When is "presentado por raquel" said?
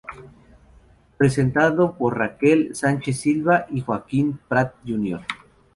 1.15-2.73